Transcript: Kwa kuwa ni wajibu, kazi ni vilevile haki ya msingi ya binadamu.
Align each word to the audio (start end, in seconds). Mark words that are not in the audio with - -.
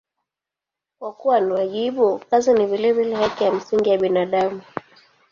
Kwa 0.99 1.13
kuwa 1.13 1.39
ni 1.39 1.53
wajibu, 1.53 2.19
kazi 2.19 2.53
ni 2.53 2.65
vilevile 2.65 3.15
haki 3.15 3.43
ya 3.43 3.51
msingi 3.51 3.89
ya 3.89 3.97
binadamu. 3.97 4.61